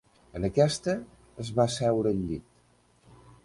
[0.37, 0.95] En aquesta,
[1.45, 3.23] es va asseure al llit.